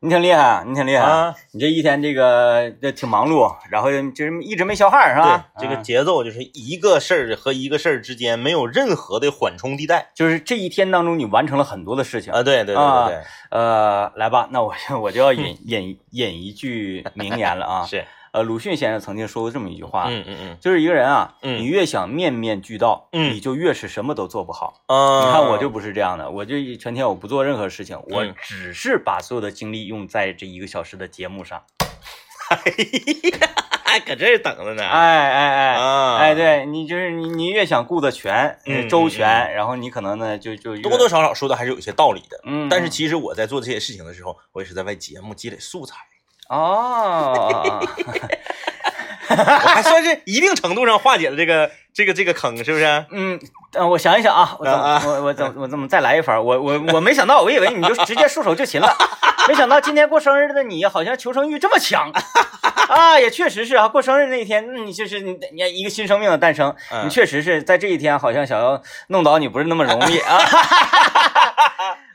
[0.00, 5.46] 你挺厉害，你挺厉害，啊你这一天这个这挺忙碌，然后就是一直没消汗是吧？
[5.58, 12.32] 对，这个啊节奏就是一个事儿和一个事儿之间没有任何的缓冲地带就是这一天当中你完成了很多的事情。
[12.32, 12.42] 啊！
[12.42, 17.84] 对对对对对呃，来吧，那我 我就要引引引一句名言了啊。
[17.88, 18.04] 是，
[18.36, 24.82] 呃，鲁迅先生曾经说过这么一句话，嗯嗯嗯就是一个人啊，嗯你越想面面俱到，嗯你就越是什么都做不好。
[24.88, 25.24] 啊！
[25.24, 31.62] 你看我就不是这样的，我就全天我不做任何事情，我嗯只是把所有的精力用在这一个小时的节目上。
[33.86, 34.82] 还搁这儿等着呢。
[34.82, 35.74] 哎哎哎。
[35.76, 38.58] 啊，哎，，对你就是你，你越想顾得全、
[38.90, 42.38] 周全，然后你可能呢就就多多少少说的还是有些道理的。
[42.44, 45.96] 嗯，但是其实我在做这些事情的时候，我也是在为节目积累素材，
[46.48, 47.80] 哦，
[49.28, 53.04] 我还算是一定程度上化解了这个这个这个坑，是不是？
[53.10, 53.38] 嗯，
[53.74, 56.36] 呃，我想一想啊，我怎么啊我我怎么我怎么再来一番？
[56.42, 58.96] 我我我没想到，我以为你就直接束手就擒了，
[59.48, 62.10] 没想到今天过生日的你好像求生欲这么强
[62.88, 63.18] 啊！
[63.18, 70.38] 也确实是啊，过生日那一天，嗯你就是你你一个新生命的诞生，嗯你确实是在这一天好像想要弄倒你不是那么容易啊。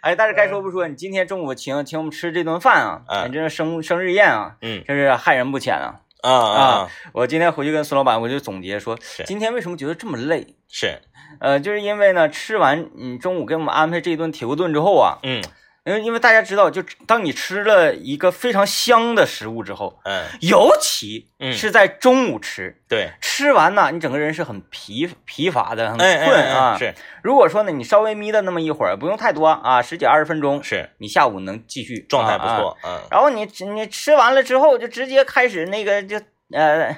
[0.01, 3.29] 哎，但是该说不说，你今天中午请请我们吃这顿饭啊，嗯。
[3.29, 6.01] 你这生生日宴啊，嗯真是害人不浅啊！
[6.23, 10.55] 啊我今天回去跟孙老板，我就总结说，今天为什么觉得这么累？
[10.67, 10.99] 是，
[11.39, 15.41] 呃，就是因为呢，吃完你中午给我们安排这一顿铁锅炖之后啊，嗯
[15.83, 26.73] 因为因为大家知道，就当你吃了一个非常香的食物之后，嗯，尤其嗯是在中午吃，对，吃完呢，你整个人是很疲疲乏的，很困啊。
[26.73, 26.93] 哎是
[27.23, 36.17] 如果说呢，你稍微眯的那么一会儿，不用太多啊，十几二十分钟，是，你下午能继续状态不错，嗯然后你你吃完了之后，就直接开始那个就
[36.53, 36.95] 呃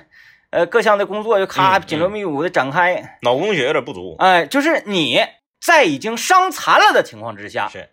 [0.50, 5.22] 呃各项的工作就咔嗯紧锣密鼓的展开，脑供血有点不足，哎，就是你
[5.66, 7.90] 在已经伤残了的情况之下是，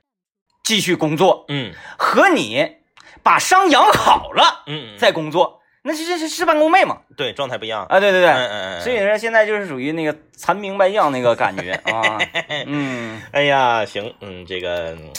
[0.71, 1.73] 继续工作，嗯。
[1.99, 2.77] 和你
[3.25, 4.99] 把伤养好了嗯，嗯。
[4.99, 6.99] 再工作，那这这是事半功倍嘛？
[7.17, 12.19] 对状态不一样，啊，对对对，嗯嗯嗯，所以说现在就是属于那个残兵败将那个感觉啊，
[12.67, 15.11] 嗯，哎呀，行，嗯，这个，嗯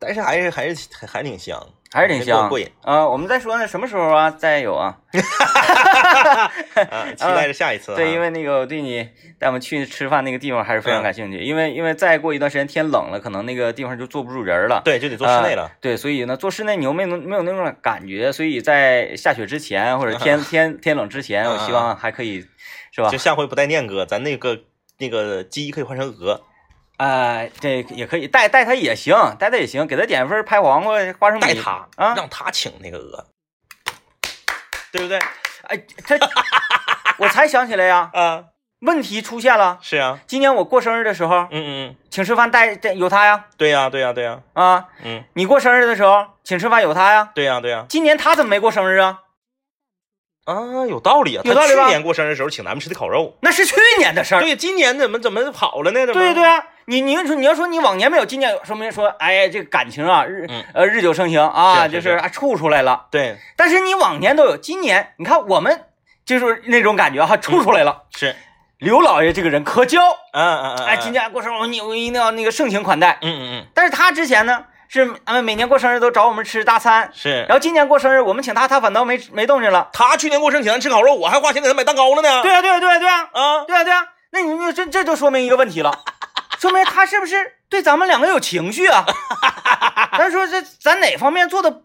[0.00, 1.62] 但是还是还是还还挺香，
[1.92, 3.06] 还是挺香过瘾啊。
[3.06, 4.96] 我们再说呢，什么时候啊再有啊？
[6.90, 7.96] 啊，期待着下一次啊。
[7.96, 9.06] 对，因为那个我对你
[9.38, 14.80] 带我们去吃饭那个地方还是非常嗯感兴趣，因为因为再过一段时间天冷了，可能那个地方就坐不住人了。
[14.84, 15.70] 对就得坐室内了呃。
[15.82, 22.46] 对，所以呢，坐室内你又没有没有那种感觉，所以在下雪之前或者天 天天冷之前，嗯我希望还可以，
[22.90, 23.18] 是吧就？
[23.18, 24.60] 下回不带念哥，咱那个
[24.98, 26.40] 那个鸡可以换成鹅，
[27.00, 32.14] 哎，这也可以带带他也行，带他也行，给他点份拍黄瓜、花生米带他啊。
[32.14, 33.26] 让他请那个鹅，
[34.92, 35.18] 对不对？
[35.68, 36.18] 哎，他，
[37.16, 38.44] 我才想起来呀，啊，
[38.80, 39.78] 问题出现了。
[39.80, 47.30] 是啊，今年我过生日的时候，嗯嗯嗯，请吃饭带带有他呀，对呀对呀对呀，啊，嗯，你过生日的时候请吃饭有他呀。
[47.34, 49.20] 对呀对呀，今年他怎么没过生日啊？
[50.44, 54.40] 啊，有道理啊，有道理吧去年过生日的时候请咱们吃的烤肉，那是去年的事儿。
[54.42, 56.04] 对，今年怎么怎么跑了呢？
[56.06, 56.20] 怎么？
[56.20, 63.06] 对对啊，你你要说你要说你往年没有，今年有说明说，哎，这个感情啊，日、嗯呃日久生情啊，就是啊处出来了。
[63.12, 65.84] 对但是你往年都有，今年你看我们
[66.26, 68.02] 就是那种感觉哈、处出来了。
[68.16, 68.34] 是，
[68.78, 70.00] 刘老爷这个人可交，
[70.32, 73.18] 嗯嗯嗯，哎，今年过生日我你我一定要那个盛情款待。
[73.22, 79.90] 嗯嗯嗯但是他之前呢是呃每年过生日都找我们吃大餐，是然，后今年过生日我们请他，他反倒没没动静了。
[79.92, 82.42] 他去年过生请咱吃烤肉，我还花钱给他买蛋糕了呢。
[82.42, 85.92] 对啊对啊对啊对啊啊，对啊对啊，那你你这这就说明一个问题了，
[86.60, 89.04] 说明他是不是对咱们两个有情绪啊？
[90.18, 91.82] 咱说这咱哪方面做的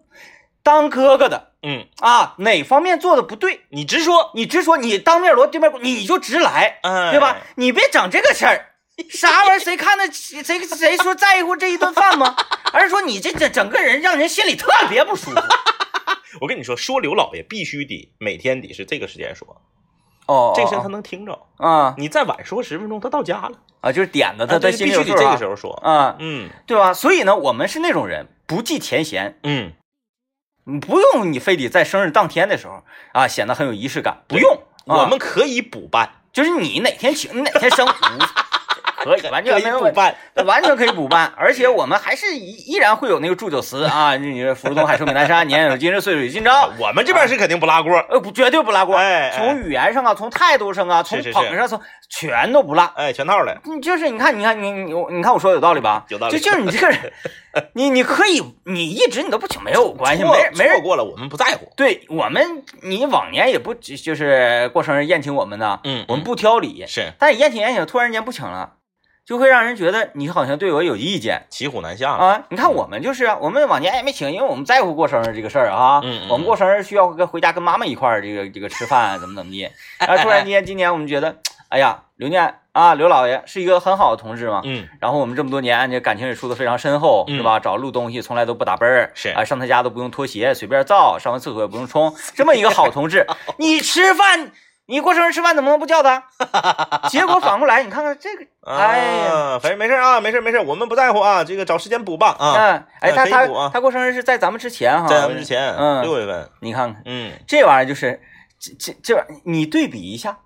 [0.61, 7.37] 当哥哥的嗯，啊，哪方面做的不对，你直说，你直说，你当面锣对面鼓，你就直来，哎，对吧？？
[7.55, 8.73] 你别整这个事儿。
[9.09, 9.59] 啥玩意儿？
[9.59, 12.35] 谁看得起谁谁说在乎这一顿饭吗？
[12.71, 15.41] 而是说你这整整个人让人心里特别不舒服。
[16.41, 19.61] 我跟你说，说刘老爷必须得每天得是这个时间说，
[20.27, 21.39] 哦，这声他能听着。
[21.57, 25.73] 啊你再晚说十分钟，他到家了，啊，就是点的他他心必须得这个时候说。
[25.83, 26.93] 啊，嗯对吧？
[26.93, 29.71] 所以呢，我们是那种人，不计前嫌，嗯，
[30.81, 32.83] 不用你非得在生日当天的时候
[33.13, 34.53] 啊显得很有仪式感，不用。
[34.87, 37.91] 啊我们可以补办，就是你哪天请，你哪天生，无
[39.09, 40.15] 可以完全可以没有，补办。
[40.45, 46.69] 完全可以补办，而且我们还是依依然会有那个祝酒词啊，你说福如东海，寿比南山，年年有今日，岁岁有今朝。
[46.79, 47.93] 我们这边是肯定不拉锅。
[48.09, 48.95] 呃，不，绝对不拉锅。
[48.95, 51.79] 哎哎从语言上啊，从态度上啊，从捧上，从
[52.09, 52.91] 全都不拉。
[52.95, 56.05] 哎，全套的，你就是你看，你看你你你看我说的有道理吧？
[56.09, 57.13] 有道理就就是你这个人，
[57.73, 61.71] 你你可以，你一直你都不请没有关系，没人没人错过了，我们不在乎。
[61.77, 68.73] 对我们，你往年也不就是过生日宴请我们呢，嗯我们不挑礼，是，但是宴请宴请突然间不请了，
[69.25, 72.11] 就会让人觉得你好像对我有意见骑虎难下。
[72.11, 72.43] 啊。
[72.49, 75.99] 你看我们就是啊，我们往年也没请，因为我们在乎过生日这个事儿啊。
[76.03, 79.69] 嗯嗯我们过生日需要跟回家跟妈妈一块儿这个这个吃饭，怎么怎么地。
[79.99, 81.37] 然后突然间今年我们觉得，
[81.69, 84.61] 哎呀，刘念啊，刘老爷是一个很好的同志嘛。
[84.63, 87.59] 嗯，然后我们这么多年，这感情也处得非常深厚，嗯是吧？
[87.59, 93.25] 找录东西从来都不打奔儿，是啊，上他家都不用脱鞋，随便造，上完厕所也不用冲，这么一个好同志，
[93.57, 94.51] 你吃饭，
[94.87, 96.23] 你过生日吃饭怎么能不叫他？
[97.09, 108.21] 结果反过来，你看看这个，哎呀，啊，反正没事啊，没事没事，我们不在乎啊，这个找时间补吧啊，嗯，哎，他他他过生日是在咱们之前哈，在咱们之前嗯六月份，你看看嗯，这玩意儿就是
[108.59, 110.37] 这这这，你对比一下。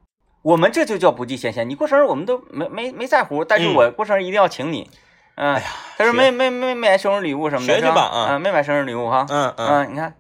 [0.42, 1.70] 我们这就叫不计前嫌。
[1.70, 4.90] 你过生日我们都没没没在乎，但是嗯我过生日一定要请你。
[5.36, 9.26] 嗯，哎呀他说学没没没买生日礼物什么的，学吧吧啊嗯没买生日礼物哈。
[9.30, 10.14] 嗯嗯嗯，你看，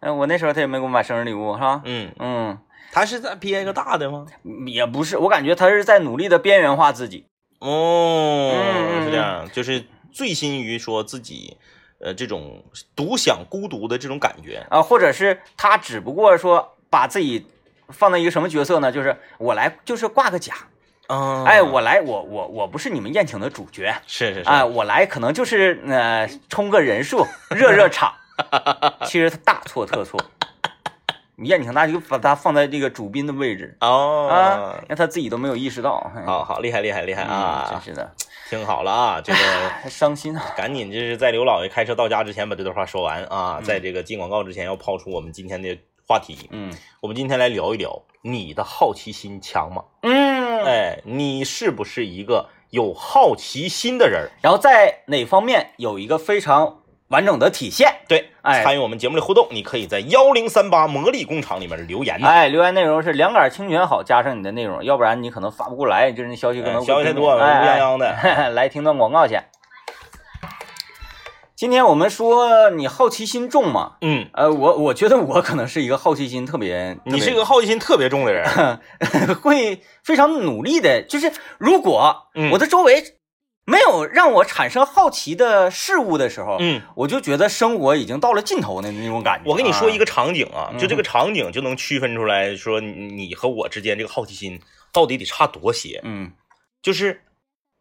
[0.00, 1.82] 嗯，我那时候他也没给我买生日礼物，是吧？
[1.84, 2.58] 嗯，嗯，
[2.96, 4.24] 他是在憋一个大的吗？
[4.66, 7.26] 也不是，我感觉他是在努力的边缘化自己。
[7.58, 11.58] 哦，嗯是这样，就是醉心于说自己，
[12.00, 12.64] 呃，这种
[12.94, 14.66] 独享孤独的这种感觉。
[14.70, 17.46] 啊，或者是他只不过说把自己
[17.90, 18.90] 放在一个什么角色呢？
[18.90, 20.54] 就是我来，就是挂个甲，
[21.08, 28.14] 嗯，哎，我来，我我我不是你们宴请的主角，是是是，哎，我来可能就是呃充个人数，热热场。
[29.04, 30.18] 其实他大错特错，
[31.38, 36.10] 你宴请他就把他放在这个主宾的位置啊哦，，让他自己都没有意识到。
[36.16, 37.80] 哎好好厉害厉害厉害嗯啊真！
[37.82, 38.10] 是的，
[38.48, 40.42] 听好了啊，这个伤心啊。
[40.56, 45.78] 赶紧就是在刘老爷开车到家之前把这段话说完啊，嗯在这个进广告之前要抛出我们今天的
[46.08, 46.48] 话题。
[46.52, 46.72] 嗯
[47.02, 49.84] 我们今天来聊一聊你的好奇心强吗？
[50.02, 54.30] 嗯，哎，你是不是一个有好奇心的人？
[54.40, 58.00] 然后在哪方面有一个非常完整的体现？
[58.08, 62.18] 对，哎参与我们节目的互动，你可以在幺零三八魔力工厂里面留言。
[62.24, 68.10] 哎，留言内容是两杆清泉好，加上你的内容，要不然你可能发不过来，就是那消息可能哎消息太多，乌哎泱泱的。
[68.10, 69.38] 哎 来听段广告去。
[71.54, 73.92] 今天我们说你好奇心重嘛？
[74.02, 78.46] 嗯，呃，我我觉得我可能是一个好奇心特别，你是一个好奇心特别重的人。
[79.40, 83.02] 会非常努力的，就是如果嗯我的周围
[83.66, 89.50] 没有让我产生好奇的事物的时候，嗯，我就觉得生活已经到了尽头的那种感觉。
[89.50, 94.60] 我跟你说一个，场景啊，嗯就这个场景就能区分出来说你你和我之间这个好奇心
[94.92, 96.00] 到底得差多些。
[96.04, 96.30] 嗯
[96.80, 97.20] 就是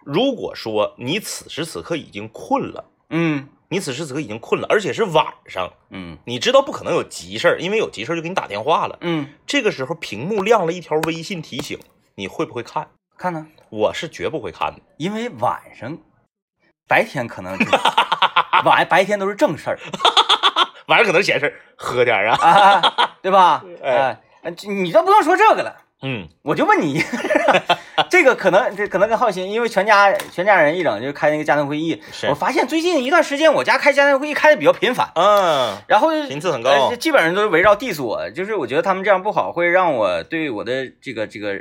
[0.04, 8.98] 如果说你此时此刻已经困了，嗯你此时此刻已经困了，而且是晚上，嗯你知道不可能有急事儿，因为有急事儿就给你打电话了。
[9.02, 11.78] 嗯，这个时候屏幕亮了一条微信提醒，
[12.16, 12.88] 你会不会看？
[13.18, 14.82] 看呢，我是绝不会看的。
[14.98, 15.98] 因为晚上，
[16.88, 17.66] 白天可能就
[18.66, 19.80] 晚白天都是正事儿
[20.88, 22.38] 晚上可能闲事儿，喝点儿啊。
[22.38, 23.64] 啊，对吧？
[23.84, 25.76] 哎 哎，你都不用说这个了。
[26.02, 26.28] 嗯。
[26.44, 27.02] 我就问你，
[28.10, 41.58] 这个可能这可能跟好奇心，因为全家全家人一整就开那个家庭会议，我发现最近一段时间我家开家庭会议开的比较频繁，嗯，然后频次很高呃基本上都是围绕 diss 我，就是我觉得他们这样不好，会让我对我的这个这个呃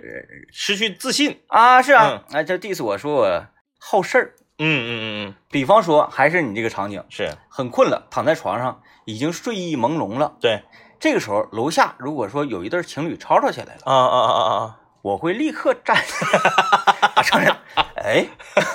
[0.52, 1.40] 失去自信。
[1.46, 3.46] 啊是啊，哎这 diss 我说我
[3.80, 7.30] 好事儿，嗯嗯嗯嗯，比方说还是你这个场景，是。
[7.48, 10.62] 很困了，躺在床上已经睡意朦胧了，对。
[11.04, 13.82] 这个时候楼下如果说有一对情侣吵吵起来了。
[13.84, 14.76] 啊啊啊啊啊！
[15.02, 17.54] 我会立刻站起来，把承认，
[17.96, 18.26] 哎，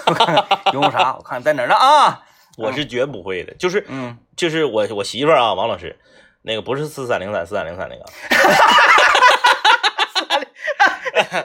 [0.06, 1.16] 我看看用啥？
[1.18, 2.22] 我看看在哪儿呢啊？
[2.56, 5.98] 我是绝不会的，就是嗯，就是我我媳妇儿啊，王老师，
[6.44, 8.06] 那个不是四三零三四三零三那个，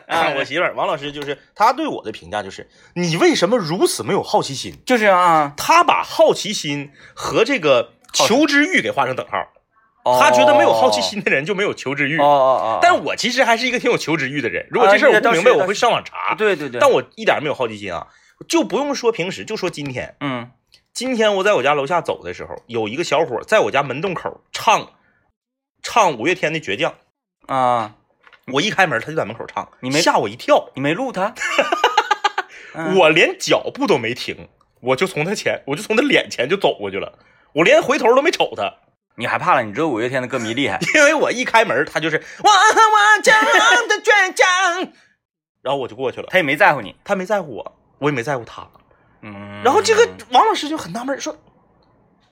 [0.07, 4.83] 啊， 我媳妇儿王老师就是她对我的评价就是你为什么如此没有好奇心？
[4.85, 9.39] 就是啊，她把好奇心和这个求知欲给画成等号，
[10.05, 12.19] 哦她觉得没有好奇心的人就没有求知欲。
[12.19, 12.25] 哦。
[12.25, 12.29] 哦
[12.63, 16.35] 哦，但我其实还是一个挺有求知欲的人，如果这事儿啊我不明白，我会上网查。
[16.37, 18.07] 对对对，但我一点没有好奇心啊，
[18.49, 20.51] 就不用说平时，就说今天，嗯。
[20.93, 24.93] 今天我在我家楼下走的时候，有一个小伙在我家门洞口唱
[25.83, 26.95] 唱五月天的《倔强》，
[27.53, 27.97] 啊，
[28.53, 31.35] 我一开门他就在门口唱，你没吓我一跳，你没录他？
[32.75, 32.97] 嗯。
[32.97, 34.49] 我连脚步都没停，
[34.81, 37.19] 我就从他前，我就从他脸前就走过去了，
[37.55, 38.73] 我连回头都没瞅他，
[39.17, 39.63] 你害怕了？
[39.63, 44.93] 你知道五月天的歌迷厉害， 因为我一开门他就是我我这样的倔强，
[45.63, 46.97] 然后我就过去了，他也没在乎你。
[47.05, 48.67] 他没在乎我，我也没在乎他，
[49.23, 51.37] 嗯，然后这个王老师就很纳闷说。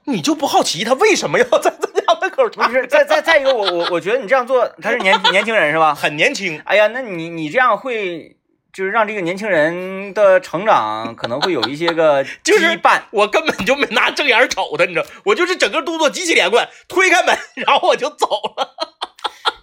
[0.04, 2.72] 你就不好奇他为什么要在自家门口不唱？
[2.72, 5.94] 是再再再一个，我我我觉得你这样做，他是年年轻人是吧？
[5.96, 8.36] 很年轻，哎呀，那你你这样会
[8.72, 13.00] 就是让这个年轻人的成长可能会有一些个 就是羁绊。
[13.10, 18.26] 我根本就没拿正眼瞅他，你知道，我就是整个动作极其连贯，推开门，然后我就走
[18.56, 18.70] 了。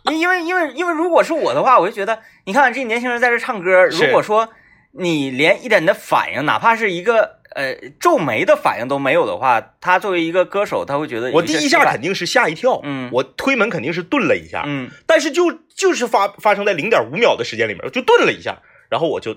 [0.12, 4.50] 因因为因为因为如果是我的话，我就觉得，你看这年轻人在这唱歌，如果说
[4.94, 19.36] 你连一点的反应，哪怕是一个呃皱眉的反应都没有的话，他作为一个歌手，他会觉得我第一下肯定是吓一跳，嗯我推门肯定是顿了一下，嗯但是就就是发发生在零点五秒的时间里面，就顿了一下，然后我就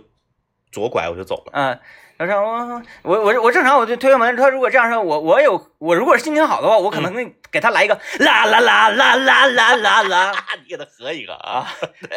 [0.73, 1.53] 左拐我就走了。
[1.53, 1.79] 嗯。
[2.19, 10.33] 他说我我我我正常我就推开门，他如果这样说，我我有我如果心情好的话，我可能会给他来一个啦啦啦啦啦啦啦啦，
[10.63, 11.67] 你给他合一个啊！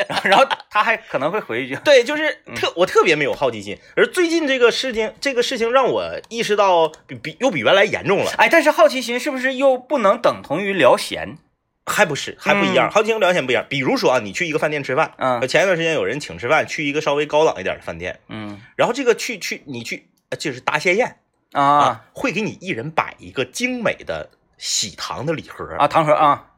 [0.05, 11.39] 然后然后他还可能会回一句，对，就是特我特别没有好奇心，而最近这个事情，这个事情让我意识到比比又比原来严重了，哎，但是好奇心是不是又不能等同于聊闲？
[11.85, 13.65] 还不是还不一样，嗯好奇心聊天不一样。
[13.69, 21.17] 比如说啊，你去一个饭店吃饭，嗯呃前一段时间有人请吃饭，去一个稍微高档一点的饭店，嗯然后这个去去你去呃就是答谢宴
[21.51, 26.53] 啊会给你一人摆一个精美的喜糖的礼盒啊，糖盒啊，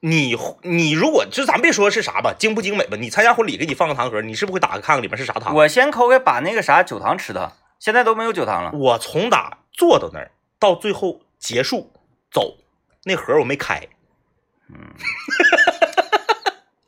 [0.00, 5.54] 你你如果就咱别说是啥吧，精不精美吧，你参加婚礼给你放个糖盒，你是不是会打开看看里面是啥糖？
[5.54, 8.70] 我先抠开把那个啥酒糖吃它，现在都没有酒糖了。
[8.72, 11.90] 我从打坐到那儿到最后结束
[12.30, 12.58] 走，
[13.04, 13.88] 那盒我没开，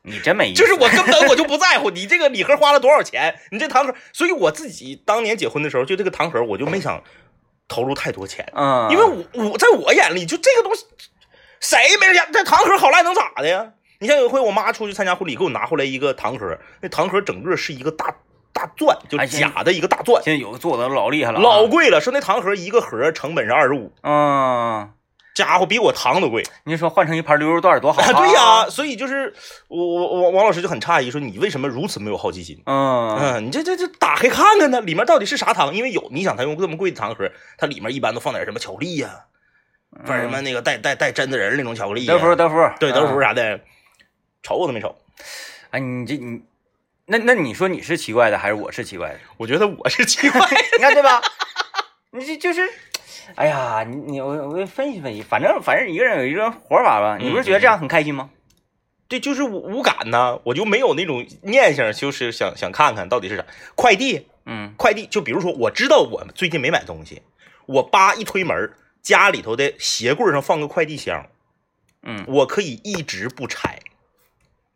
[0.03, 7.03] 你真没意思，就是我根本我就不在乎你这个礼盒花了多少钱，你这糖盒，所以我自己当年结婚的时候，就这个糖盒我就没想
[7.67, 10.85] 投入太多钱，嗯，因为我我在我眼里就这个东西，
[11.59, 12.25] 谁没家？
[12.33, 13.73] 这糖盒好赖能咋的呀？
[13.99, 18.15] 你像有一回我妈出去参加婚礼，给我拿回来一个糖盒，那糖盒整个是一个大
[18.53, 22.01] 大钻，就假的一个大钻，现在有个做的老厉害了啊，老贵了。
[22.01, 24.89] 说那糖盒一个盒成本是二十五，嗯，
[25.43, 26.43] 家伙比我糖都贵。
[26.65, 28.11] 你说换成一盘溜肉段多好啊！
[28.19, 29.33] 对呀、所以就是
[29.69, 32.61] 我我我王老师就很诧异，说你为什么如此没有好奇心？
[32.65, 35.73] 嗯，嗯，你这这这打开看看呢，里面到底是啥糖？
[35.73, 39.25] 因为有你想，他用这么贵的糖盒，它里面一般都放点什么巧克力呀、
[40.05, 43.21] 放点什么那个带带带榛子仁那种巧克力德芙德芙，对德芙嗯。
[43.21, 43.59] 啥的，
[44.43, 44.95] 瞅我都没瞅。
[45.71, 46.41] 哎，你这你，
[47.05, 49.19] 那那你说你是奇怪的还是我是奇怪的？
[49.37, 50.39] 我觉得我是奇怪，
[50.77, 51.21] 你看对吧？
[52.11, 52.67] 你这就是，
[53.35, 57.17] 哎呀，你你我我分析分析，反正反正一个人有一个活法吧。
[57.19, 58.29] 你不是觉得这样很开心吗？
[59.07, 63.45] 对，就是无无感呐，我就没有那种念想，就是想想看看到底是啥。
[63.75, 67.21] 快递，嗯快递，就比如说，我知道我最近没买东西，
[67.65, 68.71] 我叭一推门，
[69.01, 71.25] 家里头的鞋柜上放个快递箱，
[72.03, 73.79] 嗯我可以一直不拆。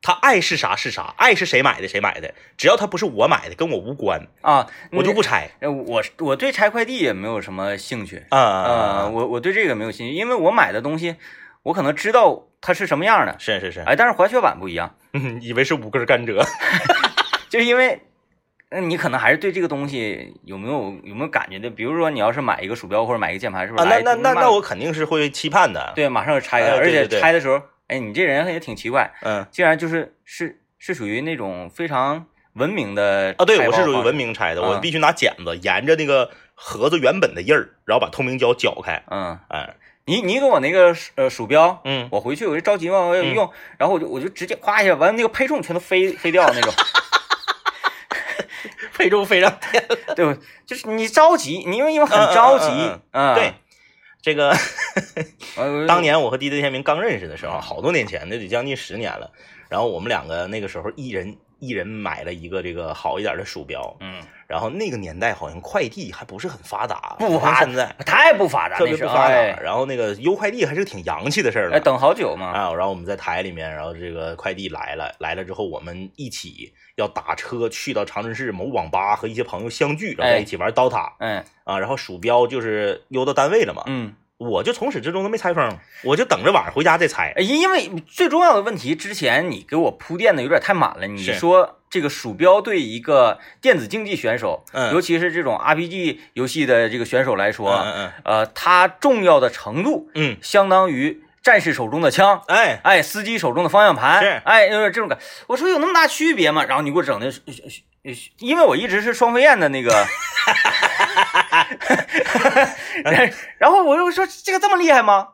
[0.06, 5.50] 他爱是啥是啥，爱是谁买的谁买的，只要他不是我买的，跟我无关，啊，我就不拆。
[5.62, 8.26] 呃，我我对拆快递也没有什么兴趣。
[8.30, 11.16] 啊、呃，我我对这个没有兴趣，因为我买的东西，
[11.64, 16.46] 我可能知道它是什么样的，是是是，哎，但是滑雪板不一样，嗯，以为是五根甘蔗。
[17.50, 18.02] 就是因为，
[18.72, 21.70] 那你可能还是对这个东西有没有有没有感觉的？
[21.70, 24.04] 比如说你要是买一个鼠标或者买一个键盘，是不是啊，是？
[24.04, 27.62] 那那那那我肯定是会期盼的。，对，马上就拆开，而且拆的时候，
[27.94, 39.04] 哎，你这人也挺奇怪，嗯竟然就是是是属于那种非常文明的啊，对我是属于文，明拆的，我嗯必须拿剪子沿着那个盒子原本的印儿，然后把透明胶绞开。
[39.12, 43.48] 嗯，哎，你你给我那个呃鼠标，嗯，我回去我就着急嘛，我要用，
[43.78, 46.74] 然后我就我就直接夸一下，完了那个配重全都飞飞掉那种，
[48.98, 49.84] 配重飞上天。
[50.16, 50.42] 对不？
[50.66, 53.54] 就是你着急，你因为因为很着急嗯嗯，嗯，对，
[54.24, 54.56] 这个
[55.58, 59.30] 呃，当年我和 DJ 天明刚认识的时候，好多年前，那得将近十年了。
[59.70, 67.96] 然后我们两个那个时候一人一人买了一个这个好一点的鼠标，嗯，然后那个年代好像快递还不是很发达，不发像现在。
[68.06, 69.36] 太不发达，特别不发达。
[69.36, 69.58] 哎。
[69.64, 71.80] 然后那个邮快递还是挺洋气的事儿哎，了。
[71.80, 84.14] 等好久嘛，啊，然后我们在台里面，然后这个快递来了，来了之后，我们一起要打车去到长春市某网吧和一些朋友相聚，然后在一起玩刀塔、嗯啊，然后鼠标就是邮到单位了嘛，嗯，
[84.50, 87.34] 我就从始至终都没拆封，我就等着晚上回家再拆。
[87.36, 91.08] 哎因为最重要的问题，之前你给我铺垫的有点太满了。
[91.08, 105.20] 你说这个鼠标对一个电子竞技选手，嗯尤其是这种 RPG 游戏的这个选手来说，嗯嗯呃，它重要的程度嗯，相当于战士手中的枪，哎，哎，司机手中的方向盘，是哎，有点这种感。
[105.48, 106.64] 我说有那么大区别吗？
[106.64, 107.32] 然后你给我整的，
[108.40, 110.06] 因为我一直是双飞燕的那个，
[113.58, 115.30] 然后我就说这个这么厉害吗？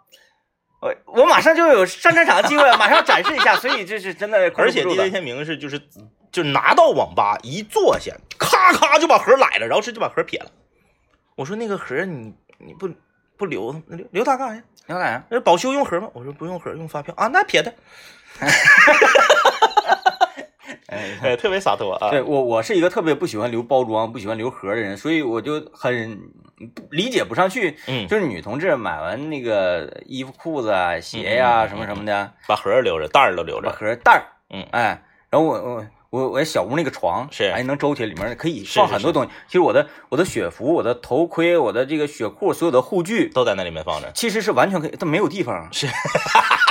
[0.82, 5.82] 我我马上就有上战场的机会，马上展示一下，所以这是真的控而且 DJ 天明是就是
[6.32, 10.50] 就拿到网吧一坐下，咔咔就把盒来了，然后是就把盒撇了。
[11.36, 12.90] 我说那个盒你你不
[13.38, 14.64] 不留它留留它干啥呀？
[14.88, 16.10] 留干啥，那保修用盒吗？
[16.14, 17.74] 我说不用盒，用发票啊，那撇的，
[20.90, 22.10] 哎，哎，特别洒脱啊。
[22.10, 26.20] 对我我是一个特别不喜欢留包装、不喜欢留盒的人，所以我就很
[26.76, 33.78] 不理解不上去，嗯，就是女同志买完那个衣服、裤子啊、鞋呀、什么什么的，把盒留着，袋儿都留着把着。
[33.78, 39.30] 盒袋儿，嗯哎，然后我我我我小屋那个床是哎能周起来，里面可以放很多东西。
[39.46, 44.12] 其实我的我的雪服、我的头盔、我的这个雪裤、所有的护具，都在那里面放着。
[44.16, 45.70] 其实是完全可以，但没有地方。
[45.72, 45.88] 是，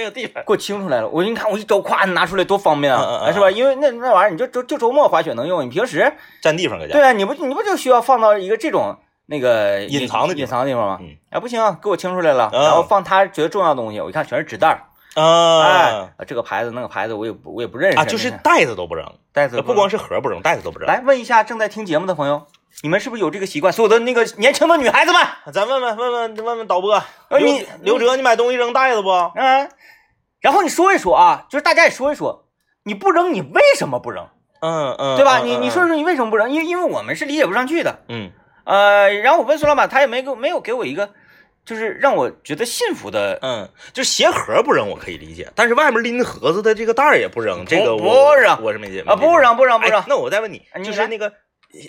[0.00, 3.50] 这个地方给我清出来了，我你看我一周咵拿出来多方便啊，嗯是吧？
[3.50, 6.92] 因为那那玩意儿你就周就周末滑雪能用，你平时占地方搁家。
[6.92, 10.98] 对啊，你不你不就需要放到一个这种那个隐藏的地方隐藏的地方吗？
[11.02, 19.04] 嗯，哎不行啊，给我清出来了，嗯然后放他觉得重要的东西，我一看全是纸袋儿，啊哎，这个牌子那个牌子我也不我也不认识啊，就是袋子都不扔，
[19.34, 20.88] 袋子不光是盒不扔，袋子都不扔。
[20.88, 22.46] 来问一下正在听节目的朋友，
[22.82, 23.72] 你们是不是有这个习惯？
[23.72, 25.20] 所有的那个年轻的女孩子们，
[25.52, 26.92] 咱问问问问问问导播，
[27.28, 29.10] 呃刘你刘哲，你买东西扔袋子不？
[29.34, 29.70] 嗯，
[30.40, 32.46] 然后你说一说啊，就是大家也说一说，
[32.84, 34.28] 你不扔，你为什么不扔？
[34.60, 35.40] 嗯嗯，对吧？
[35.40, 36.50] 嗯你你说，说你为什么不扔？
[36.50, 38.00] 因为因为我们是理解不上去的。
[38.08, 38.30] 嗯
[38.64, 41.10] 呃，然后我问孙老板，他也没给没有给我一个，
[41.64, 43.38] 就是让我觉得幸福的。
[43.42, 51.32] 嗯，就鞋盒不扔我可以理解，但是外面拎盒子的这个袋儿也不扔，这个我不扔我是没解啊，不扔不扔不哎扔，那我再问你，你就是那个，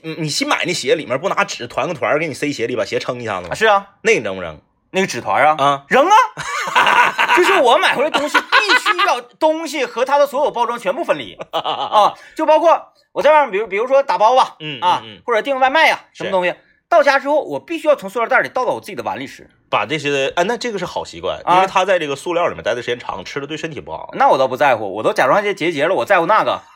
[0.04, 3.50] 嗯你新买那鞋里面不拿纸团个团给你塞鞋里，把鞋撑一下子吗？
[3.52, 4.60] 啊是啊，那你扔不扔
[4.92, 5.86] 那个纸团啊，啊？
[5.90, 7.34] 扔啊！
[7.36, 16.54] 就是我买回来东西必须要东西和它的所有包装全部分离 啊，就包括我在外面，比如比如说打包吧，嗯啊嗯嗯，或者订外卖呀，什么东西，
[16.90, 24.10] 到家之后我必须要从塑料袋里倒到我自己的碗里吃，把这些，啊，那这个是好习惯，啊因为它在这个塑料里面待的时间长，吃了对身体不好。
[24.14, 26.62] 那我倒不在乎，我都甲状腺结节了，我在乎那个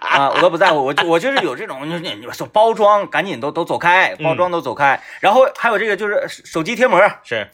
[0.00, 7.48] 啊，我都不在乎，我就我就是有这种，就是你你说包装赶紧都都走开，包装都走开，然后还有这个就是手机贴膜，是，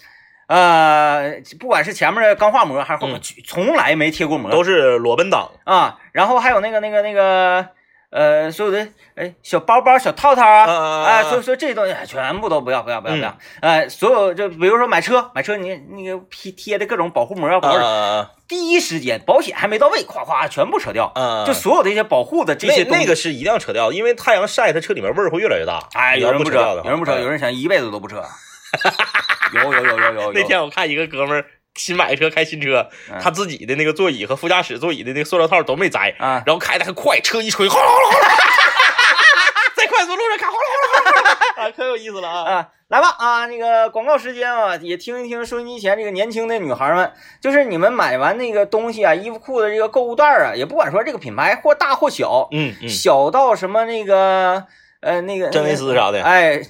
[0.49, 5.52] 呃，不管是前面的钢化膜还是后面，从来没贴过膜，都是裸奔党。
[5.64, 7.68] 啊，然后还有那个那个那个
[8.12, 21.45] 呃，所有的哎小包包、小套套啊，啊哎，所以说这些东西全部都不要不要不要不要，哎，所有就比如说买车买车，你那个贴贴的各种保护膜啊，第一时间保险还没到位，咵咵全部扯掉，啊！
[21.47, 25.81] 就所有的一些保护的这些那东西那个是一定要扯掉的，因为太阳晒它车里面味儿会越来越大。
[25.95, 27.21] 哎，有人不扯，有人不扯，哎。
[27.21, 28.23] 有人想一辈子都不扯，
[29.54, 38.35] 有有有有有有， 那天我看一个哥们儿新买车开新车，嗯他自己的那个座椅和副驾驶座椅的那个塑料套都没摘，啊然后开的还快，车一吹，哗啦哗啦哗啦，
[39.75, 42.52] 在快速路上开，哗啦哗啦哗啦， 啊，可有意思了啊！
[42.52, 54.67] 啊，来吧啊，那个广告时间啊，也听一听收音机前这个年轻的女孩们，就是你们买完那个东西啊，衣服裤的这个购物袋啊，也不管说这个品牌或大或小，嗯嗯，小到什么那个
[55.00, 56.61] 呃那个真维斯啥的哎。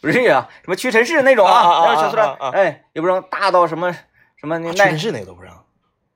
[0.00, 3.92] 不是呀、什么屈臣氏那种啊啊啊那种小塑料啊啊啊哎，也不扔，大到什么
[4.36, 5.64] 什么那耐屈臣氏那个都不让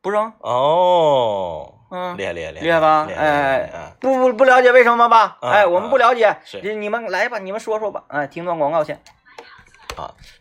[0.01, 3.07] 不扔，哦，嗯，厉害厉害厉害厉害吧？
[3.07, 5.37] 害哎不不不了解为什么吧？
[5.41, 8.05] 啊哎，我们不了解，是你们来吧，你们说说吧。
[8.09, 9.01] 哎，听段广告先。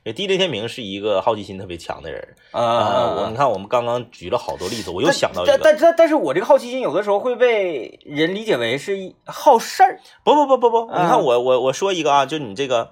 [0.06, 10.00] 这 DJ 天明是一个好奇心特别强的人啊，呃，我你看我们刚刚举了好多例子，我又想到一个，但但但但是我这个好奇心有的时候会被人理解为是好事儿。
[10.24, 12.92] 不不不不不，嗯你看我我我说一个啊，就你这个，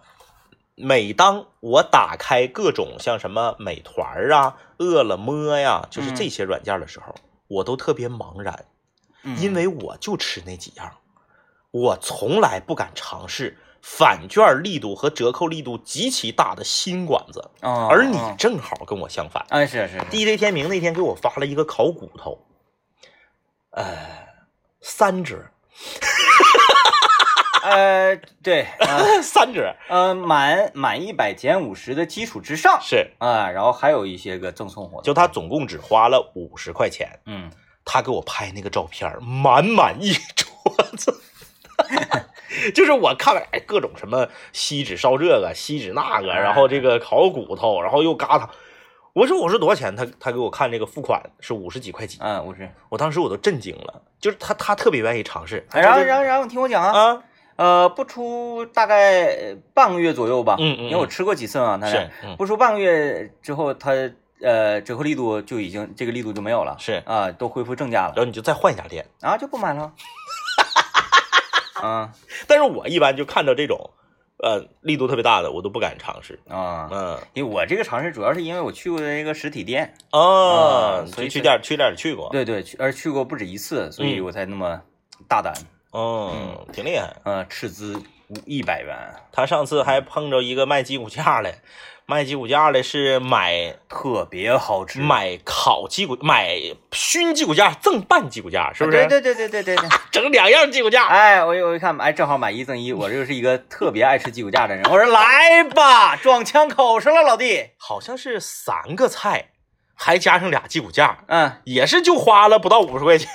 [0.81, 7.13] 每当我打开各种像什么美团儿啊、饿了么呀，就是这些软件的时候，
[7.47, 8.65] 我都特别茫然，
[9.37, 10.91] 因为我就吃那几样，
[11.71, 19.45] 我从来不敢尝试返券力度和折扣力度极其大的新馆子，哦，而你哦正好跟我相反。
[19.49, 20.05] 哎是是是。
[20.09, 22.45] DJ 天明那天给我发了一个烤骨头，
[23.71, 23.83] 呃，
[24.81, 25.37] 三折，
[27.63, 35.03] 呃对啊 三折呃满满一百减五十的基础之上是，啊，然后还有一些个赠送活动。
[35.03, 37.19] 就他总共只花了五十块钱。
[37.25, 37.51] 嗯
[37.85, 40.47] 他给我拍那个照片，满满一桌
[40.95, 41.21] 子，
[42.75, 48.47] 就是我看了哎各种什么锡纸烧这个，锡纸那个，然后这个烤骨头，然后又嘎达。
[49.13, 49.95] 我说我说多少钱？
[49.95, 52.69] 他他给我看这个付款是五十几块几，嗯，五十。
[52.89, 57.23] 我当时我都震惊了，就是他他特别愿意尝试，哎然后然后然后你听我讲啊，啊
[57.59, 62.37] 呃，不出大概呃半个月左右吧，嗯嗯因为我吃过几次嘛，他是嗯。
[62.37, 63.91] 不出半个月之后，它
[64.41, 68.13] 呃折扣力度就已经这个力度就没有了，是，啊，都恢复正价了。
[68.15, 69.05] 然，后你就再换一家店。
[69.19, 69.91] 啊就不买了，
[71.83, 72.13] 啊。
[72.47, 73.89] 但是我一般就看到这种，
[74.41, 76.39] 呃力度特别大的，我都不敢尝试。
[76.47, 77.19] 啊，嗯。
[77.33, 84.23] 因为我这个尝试主要是因为我去过的一个实体店，哦啊，所以去去店去店里去过，对对，去而去过不止一次，所以嗯。
[84.23, 84.79] 我才那么
[85.27, 85.65] 大胆，嗯，
[86.71, 87.15] 挺厉害。
[87.23, 87.97] 啊，斥资
[88.27, 88.95] 五一百元，
[89.31, 91.53] 他上次还碰着一个卖鸡骨架的，
[92.05, 96.59] 卖鸡骨架的是买特别好吃，买烤鸡骨，买
[96.91, 99.07] 熏鸡骨架赠半鸡骨架，是不是？
[99.07, 99.89] 对对对对对对对。
[100.11, 101.05] 整两样鸡骨架。
[101.07, 104.83] 哎，我一我一看，哎，正好买一赠一，我就是一个特别爱吃鸡骨架的人。
[104.85, 107.71] 我说来吧， 撞枪口上了，老弟。
[107.77, 109.49] 好像是三个菜，
[109.95, 113.27] 还加上俩鸡骨架，嗯，也是就花了不到五十块钱。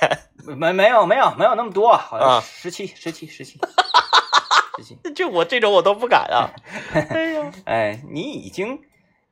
[0.46, 3.58] 没没有没有没有那么多，好像啊十七十七十七
[4.76, 4.98] 十七。
[5.14, 6.50] 就我这种我都不敢啊。
[6.92, 8.80] 哎呀，哎，你已经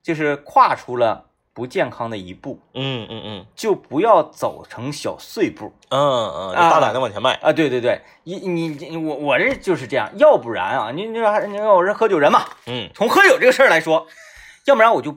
[0.02, 7.34] 就是跨出了不健康的一步，嗯嗯嗯就不要走成小碎步嗯嗯，大胆的往前迈。
[7.42, 7.52] 啊！
[7.52, 14.06] 对对对，你你你我我这就是这样，要不然啊，你你说你说我是喝酒人嘛，嗯从喝酒这个事儿来说，
[14.66, 15.16] 要不然我就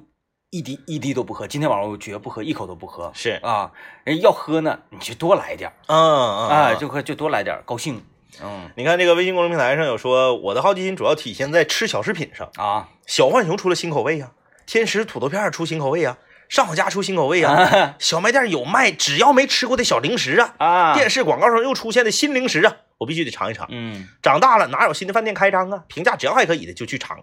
[0.55, 3.69] 一滴一滴都不喝，今天晚上我绝不喝，一口都不喝是，啊！
[4.05, 8.01] 人要喝呢，你就多来点儿嗯嗯啊，嗯就喝就多来点儿，高兴，
[8.41, 12.49] 嗯你看这个微信公众平台上有说，我的好奇心主要体现在吃小食品上。
[12.55, 14.31] 啊小浣熊出了新口味呀、
[14.65, 23.67] 天使土豆片出新口味呀、上好佳出新口味呀、 小卖店有卖只要没吃过的小零食啊，啊，电视广告上又出现的新零食啊，我必须得尝一尝。
[23.69, 25.83] 嗯长大了哪有新的饭店开张啊？
[25.89, 27.19] 评价只要还可以的就去尝。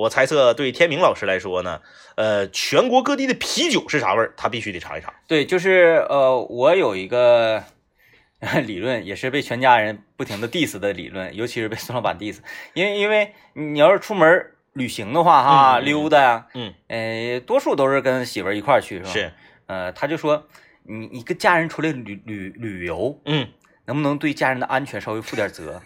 [0.00, 1.82] 我猜测对天明老师来说呢，
[2.14, 5.12] 呃，全国各地的啤酒是啥味儿，他必须得尝一尝。
[5.26, 7.62] 对，就是呃，我有一个
[8.64, 12.38] 理论，也是被全家人不停的 diss 的理论，尤其是被孙老板 diss，
[12.72, 19.10] 因为因为你要是出门旅行的话哈， 溜达呀，嗯，呃，多数都是跟媳妇儿一块儿去，是吧？
[19.10, 19.32] 是，
[19.66, 20.46] 呃，他就说
[20.84, 23.48] 你你跟家人出来旅旅旅游，嗯。
[23.86, 25.82] 能不能对家人的安全稍微负点责？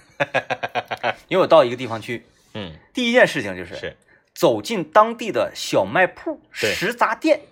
[1.28, 2.22] 因为我到一个地方去，
[2.52, 3.96] 嗯，第一件事情就是是，
[4.34, 7.42] 走进当地的小卖铺、食杂店，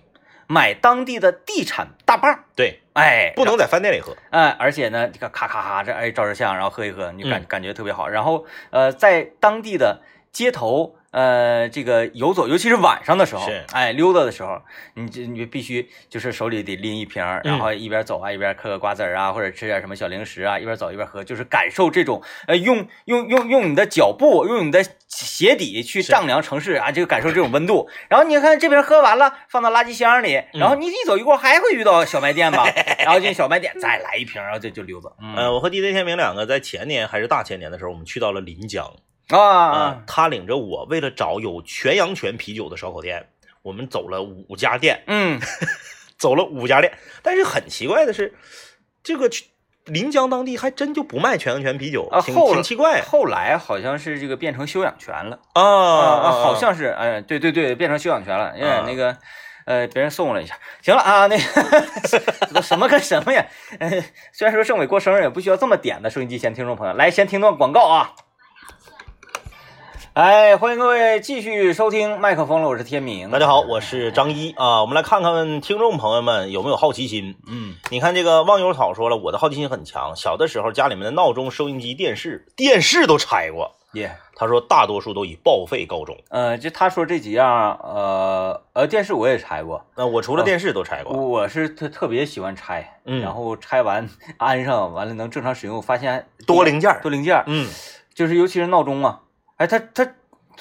[0.46, 4.16] 买当地的地产大棒，对，哎，不能在饭店里喝。
[4.30, 8.08] 哎，而且呢，这个咔咔咔这哎照着相，然后喝一喝，你就感、嗯感觉特别好。
[8.08, 14.60] 然后呃，在当地的街头呃这个游走，尤其是晚上的时候是，哎溜达的时候，
[14.94, 27.88] 你这你就必须就是手里得拎一瓶，然后一边走啊一边嗑个瓜子儿啊，或者吃点什么小零食啊，一边走一边喝，就是感受这种呃用用用用你的脚步，用你的鞋底去丈量城市啊，这个感受这种温度。
[28.08, 32.66] 然后你看这瓶喝完了，放到垃圾箱里，然后你一走一过还会遇到小卖店吧，
[32.98, 35.10] 然后进小卖店再来一瓶，然后就就溜达。
[35.20, 35.34] 嗯。
[35.36, 38.90] 呃，我和 DJ 天明两个在前年还是大前年的时候，我们去到了临江
[39.40, 43.28] 啊他领着我为了找有全羊泉啤酒的烧烤店，
[43.62, 45.40] 我们走了五家店， 嗯
[46.18, 46.92] 走了五家店。
[47.22, 48.34] 但是很奇怪的是，
[49.02, 49.46] 这个去
[49.84, 59.16] 临江当地还真就不卖全羊泉啤酒，啊挺挺奇怪后来好像是这个变成休养泉了啊啊，好像是哎，对对对，变成休养泉了，因为啊那个。
[59.64, 63.46] 呃，别人送我了一下，行了啊，那个 什么跟什么呀？
[63.78, 63.88] 呃，
[64.32, 68.12] 虽然说政委过生日也不需要这么点的，收音机前听众朋友，来先听段广告啊。
[70.14, 73.30] 哎，欢迎各位继续收听麦克风了，我是天明。
[73.30, 74.82] 大家好，我是张一啊。
[74.82, 77.34] 我们来看看听众朋友们有没有好奇心。
[77.48, 80.14] 嗯，你看这个忘忧草说了，我的好奇心很强。
[80.14, 83.72] 小的时候家里面的闹钟、收音机、电视，电视都拆过。
[83.94, 86.14] 耶、他说大多数都以报废告终。
[86.28, 91.16] 呃，就他说这几样，呃呃，电视我也拆过，那我除了电视都拆过。
[91.16, 97.66] 我我是特特别喜欢拆，嗯然后拆完安上，完了能正常使用，发现多零件儿多零件儿，嗯，
[98.14, 99.20] 就是尤其是闹钟啊，
[99.62, 100.14] 哎，它它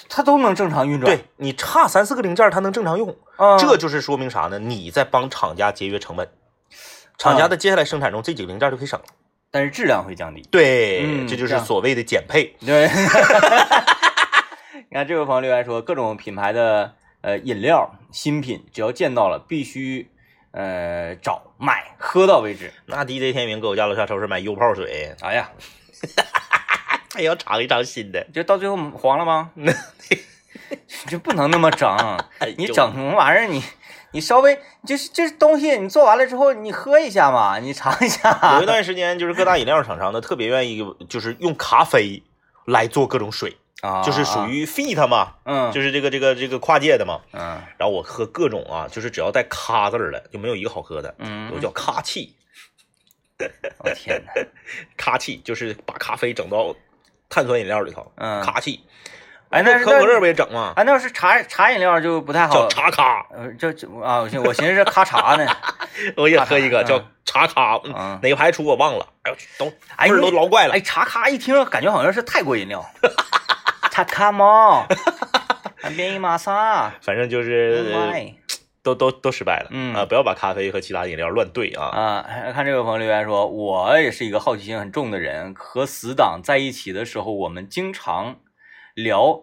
[0.08, 4.60] 它都能正常运转，对你差三四个零件儿它能正常用，啊，这就是说明啥呢？
[4.60, 6.30] 你在帮厂家节约成本。
[7.18, 9.06] 厂家的接下来生产中这几个零件就可以省了。
[9.50, 12.56] 但是质量会降低，对，嗯这就是所谓的减配。
[12.64, 12.88] 对。
[14.90, 20.10] 你看这位朋友留言说，各种品牌的呃饮料新品，只要见到了，必须
[20.52, 22.72] 呃找买喝到为止。
[22.86, 25.50] 那 DJ 天明搁我家楼下超市买优泡水，哎呀，
[27.16, 28.26] 还要尝一尝新的。
[28.34, 29.52] 就到最后黄了吗？
[31.08, 31.90] 就不能那么整，
[32.58, 33.48] 你整什么玩意儿？
[33.48, 33.62] 你
[34.12, 38.56] 你稍微就是这东西，你做完了之后，你喝一下嘛，你尝一下。
[38.56, 42.22] 有 一段时间，就是各大饮料厂商呢特别愿意，就是用咖啡
[42.66, 47.22] 来做各种水，啊，就是属于 fit 嘛，嗯，就是这个这个这个跨界的嘛。
[47.34, 51.14] 嗯然后我喝各种啊，就是只要带咖字儿的，就没有一个好喝的。
[51.18, 52.36] 嗯，都叫咖气，
[53.80, 54.32] 我天哪，
[54.98, 56.76] 咖气就是把咖啡整到
[57.32, 58.44] 碳酸饮料里头，嗯。
[58.46, 58.84] 咖气。
[59.50, 60.72] 哎那可口可乐不也整吗？
[60.78, 62.54] 哎，那要是茶茶饮料就不太好。
[62.54, 65.46] 叫，茶咖，呃，这这啊，我寻我寻思是咔茶呢，
[66.16, 66.86] 我也喝一个嗯。
[66.86, 68.20] 叫茶咖，嗯嗯。
[68.24, 70.74] 哪个牌出我忘了，哎呦，都哎味儿都老怪了。
[70.76, 70.80] 哎，。
[70.80, 72.86] 茶咖一听感觉好像是泰国饮料，
[73.92, 74.86] 茶咖嘛，
[75.98, 77.94] 便宜玛莎，反正就是
[78.84, 81.86] 都都都失败了，嗯啊，不要把咖啡和其他饮料乱兑啊。
[81.86, 88.38] 啊，看这位朋友留言说，我也是一个好奇心很重的人，和死党在一起的时候，我们经常
[88.96, 89.42] 聊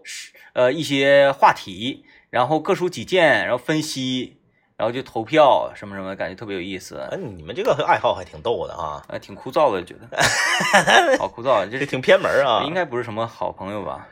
[0.55, 4.41] 呃一些话题，然后各抒己见，然后分析，
[4.77, 10.19] 然后就投票什么什么，感觉特别有意思，哎，你们这个爱好还挺逗的啊，呃，挺枯燥的，觉得，
[11.19, 12.65] 好枯燥，这这挺偏门啊。
[12.65, 14.09] 应该不是什么好朋友吧？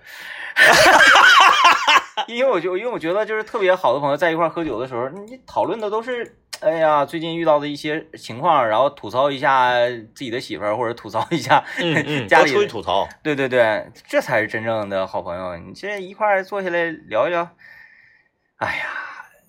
[2.27, 9.75] 因为我就因为我觉得就是特别好的朋友在一块喝酒的时候，你讨论的都是哎呀，最近遇到的一些情况，然后吐槽一下
[10.15, 13.07] 自己的媳妇儿，或者吐槽一下嗯嗯， 多家里的出去吐槽。
[13.23, 15.57] 对对对，这才是真正的好朋友。
[15.59, 17.49] 你这一块儿坐下来聊一聊，
[18.57, 18.87] 哎呀，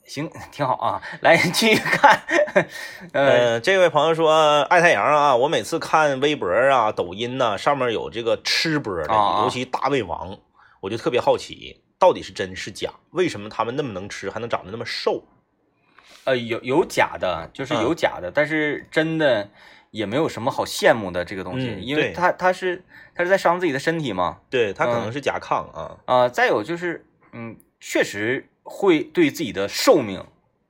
[0.06, 1.02] 行，挺好啊。
[1.22, 2.22] 来继续看，
[3.14, 10.38] 呃，呃，这位朋友说，爱太阳啊，我每次看微博啊、抖音呐、上面有这个吃播的，啊啊尤其大胃王，
[10.82, 12.92] 我就特别好奇，到底是真是假？
[13.12, 15.24] 为什么他们那么能吃，还能长得那么瘦？
[16.26, 19.50] 呃，有有假的，就是嗯有假的，但是真的
[19.92, 22.84] 也没有什么好羡慕的这个东西，嗯因为他他是
[23.16, 24.40] 他是在伤自己的身体嘛。
[24.50, 30.26] 对他可能嗯是甲亢啊，啊、再有就是，嗯，确实会对自己的寿命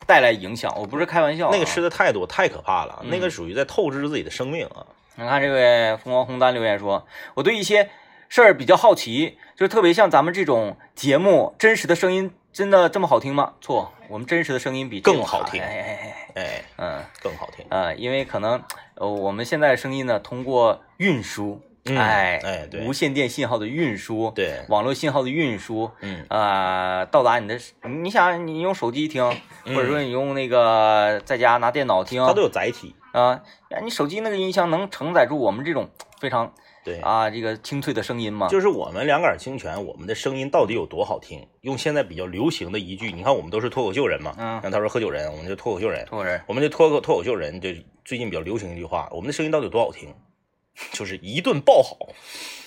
[0.05, 1.49] 带来影响，我不是开玩笑、啊。
[1.51, 4.85] 那个吃的太多，太可怕了，嗯那个属于在透支自己的生命啊。
[5.15, 7.89] 你看这位疯狂红丹留言说，我对一些
[8.29, 13.53] 事儿比较好奇，就是特别像咱们这种节目，真实的声音真的这么好听吗？
[13.61, 15.95] 错，我们真实的声音比这更好听哎哎哎
[16.35, 17.65] 哎，哎，嗯更好听。
[17.69, 18.61] 呃，因为可能
[18.95, 29.23] 呃我们现在声音呢，通过运输，嗯哎哎对无线电信号的运输，对网络信号的运输，嗯呃，到达你的，你想你用手机听，
[29.65, 32.95] 或者说你用那个在家拿电脑听，它都有载体。
[33.13, 33.41] 啊，
[33.81, 36.53] 你手机那个音箱能承载住我们这种非常
[36.87, 38.47] 对，啊这个清脆的声音嘛？
[38.47, 41.45] 就是我们两杆清泉，我们的声音到底有多好听？
[41.61, 47.69] 用现在比较流行的一句，你看我们都是脱口秀人嘛，嗯像他说喝酒人，我们就脱口秀人，脱口人我们就脱口脱口秀人，就
[48.05, 50.13] 最近比较流行一句话，我们的声音到底有多好听？
[50.93, 51.97] 就是一顿爆好，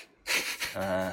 [0.77, 1.13] 嗯，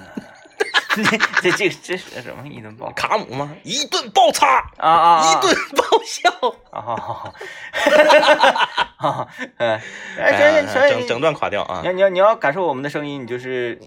[1.42, 3.56] 这这这是什么一顿爆卡姆吗？
[3.64, 6.30] 一顿爆擦，啊一顿爆笑，
[6.72, 9.82] 啊哈哈哈哈哈，哎，
[10.18, 11.88] 哎呀行行整整段垮掉啊你！
[11.88, 13.80] 要你要你要感受我们的声音，你就是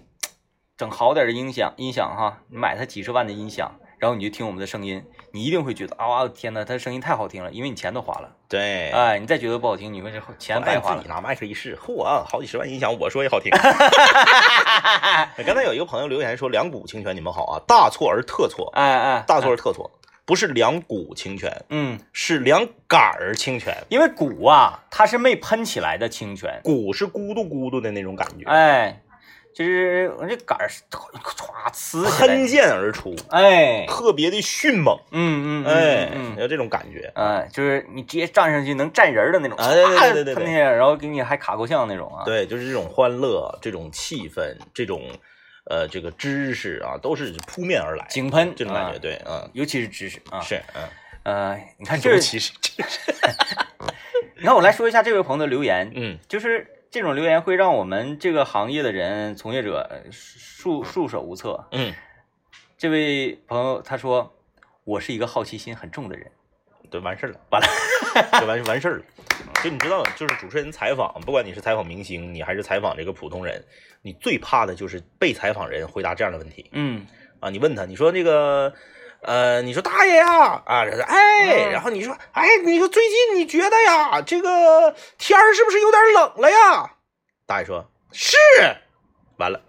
[0.77, 10.97] 整好点的音响音响哈，你买它几十万的音响，然后你就听我们的声音，你一定会觉得啊天呐，他声音太好听了，因为你钱都花了，对，哎，你再觉得不好听，你会这钱哎白花了。
[10.97, 11.07] 自己。
[11.07, 13.51] 拿麦克一试，嚯啊，好几十万音响，我说也好听。
[15.45, 19.91] 刚才有一个朋友留言说两股清泉，你们好啊，大错而特错，哎哎，大错而特错，
[20.25, 23.77] 不是两股清泉，嗯，是两杆儿清泉。
[23.89, 28.99] 因为鼓啊，它是没喷起来的清泉，鼓是咕嘟咕嘟的那种感觉，哎，
[29.53, 37.11] 就是我这杆儿是唰呲喷，溅而出，哎，特别的迅猛，嗯嗯，嗯哎，嗯，有这种感觉。
[37.15, 45.03] 哎，就是你直接站上去能站人儿的那种，啊对对对对喷然后给你还卡够呛那种啊，对，就是这种欢乐、这种气氛、这种
[45.69, 48.97] 呃这个知识啊，都是扑面而来，井喷这种感觉。
[48.97, 48.99] 啊。
[49.01, 50.83] 对，嗯，尤其是知识啊，是，嗯，
[51.23, 52.83] 呃，你看这，尤其是这，
[54.37, 56.17] 你看我来说一下这位朋友的留言，嗯。
[56.27, 61.65] 就是这种留言会让我们这个行业的人从业者呃束束手无策。
[61.71, 61.93] 嗯，
[62.77, 64.35] 这位朋友他说，
[64.83, 66.29] 我是一个好奇心很重的人，
[66.89, 67.67] 对，完事儿了，完了，
[68.41, 69.05] 就完完事儿了。
[69.63, 73.63] 就你知道，就是主持人采访，不管你是采访明星，你还是采访这个普通人，
[74.01, 77.07] 你最怕的就是被采访人回答这样的问题嗯
[77.39, 77.49] 啊！
[77.49, 78.73] 你问他，你说那个。
[79.23, 86.91] 呃，你说大爷呀，啊，然后哎，嗯然后你说，哎，你说最近你觉得呀，这个天儿是不是有点冷了呀？
[87.45, 88.35] 大爷说是，
[89.37, 89.61] 完了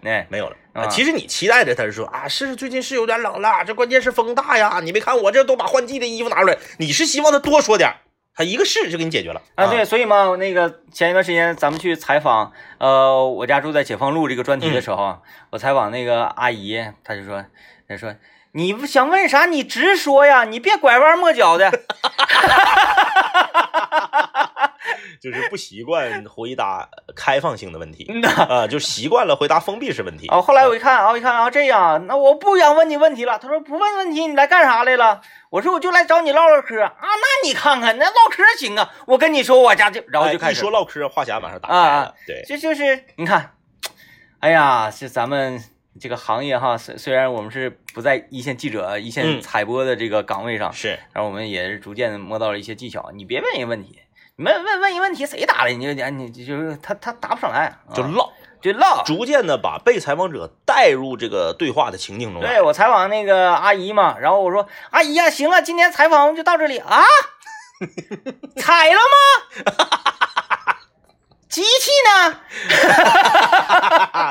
[0.00, 0.56] 那， 没有了。
[0.72, 4.80] 啊其实你期待着他是说啊，是最近是有点冷了，这关键是风大呀。
[4.82, 7.92] 你没看我这都把换季的衣服拿出来，你是希望他多说点，
[8.34, 15.18] 他一个是就给你解决了啊，对，所以嘛，那个前一段时间咱们去采访，呃，我家住在解放路这个专题的时候，啊
[15.50, 17.44] 我采访那个阿姨，她就说，
[17.88, 18.14] 她说
[18.52, 21.70] 你不想问啥，你直说呀，你别拐弯抹角的。
[25.20, 28.10] 就是不习惯回答开放性的问题
[28.48, 30.26] 啊，就习惯了回答封闭式问题。
[30.28, 33.38] 哦，后来我一看啊，我一看啊，这样，那我不想问你问题了。
[33.38, 35.20] 他说不问问题，你来干啥来了？
[35.50, 36.94] 我说我就来找你唠唠嗑啊。
[37.00, 38.90] 那你看看，那唠嗑行啊。
[39.06, 42.14] 我跟你说，我家就，然后就开始哎一说唠嗑，话匣马上打开了。
[42.26, 43.52] 对，这就是你看，
[44.40, 45.62] 哎呀，是咱们
[45.98, 53.10] 这个行业哈，虽虽然我们是不在一线记者、一线嗯采播的这个岗位上，是然后我们也是逐渐摸到了一些技巧。
[53.12, 53.98] 你别问一个问题，
[54.36, 59.02] 你问问问一问题，谁答的你就你你就是他他答不上来，啊就唠，就唠。
[59.04, 62.40] 逐渐的把被采访者带入这个对话的情境中。
[62.40, 67.02] 对我采访那个阿姨嘛，然后我说阿姨呀、行了，今天采访就到这里啊，
[68.56, 69.76] 采了吗？
[71.50, 72.40] 机器呢？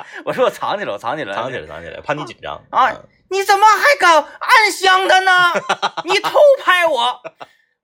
[0.26, 2.92] 我说我藏起来，我藏起来，藏起来，藏起来，怕你紧张啊！
[3.30, 5.32] 你怎么还搞暗箱的呢？
[6.06, 7.22] 你偷拍我？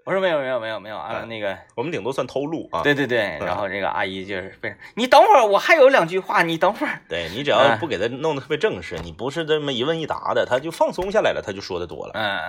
[0.06, 2.82] 我说没有没有没有没有啊，嗯那个我们顶多算偷录啊。
[2.84, 7.02] 对对对，然后这个阿姨就是非常，你等会儿，我还有两句话，你等会儿。
[7.10, 12.12] 对你只要不给他弄得特别正式，你不是这么一问一答的，他就放松下来了，他就说的多了。
[12.13, 12.39] 嗯，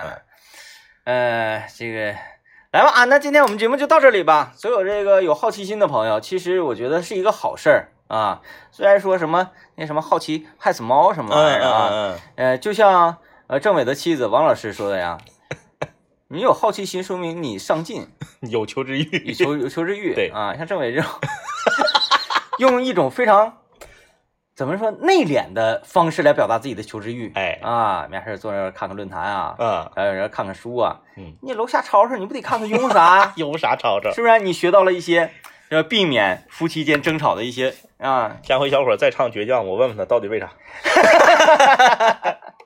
[1.05, 2.15] 呃，这个
[2.77, 4.51] 来吧啊，那今天我们节目就到这里吧。
[4.55, 8.41] 所有这个有好奇心的朋友，其实我觉得是一个好事儿啊。
[8.69, 15.17] 虽然说什么那什么好奇害死猫什么玩意儿啊，嗯呃，就像呃政委的妻子王老师说的呀，
[16.29, 18.09] 你有好奇心，说明你上进，
[18.43, 19.33] 嗯，有求知欲有。
[19.33, 20.13] 求有求知欲。
[20.13, 21.09] 对啊，像政委这种
[22.61, 23.57] 用一种非常
[24.57, 27.31] 怎么说内敛的方式来表达自己的求知欲。
[27.35, 30.99] 哎，啊，没事坐那儿看看论坛啊，嗯，还有人看看书啊。
[31.15, 33.33] 嗯，你楼下吵吵，你不得看看用啥呀？
[33.37, 34.09] 有啥吵吵？
[34.11, 34.39] 是不是？
[34.39, 35.29] 你学到了一些
[35.69, 38.37] 要避免夫妻间争吵的一些啊。
[38.41, 40.49] 下回小伙再唱倔强，我问问他到底为啥。